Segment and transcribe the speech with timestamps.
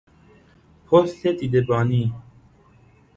[0.87, 2.13] پست دیده بانی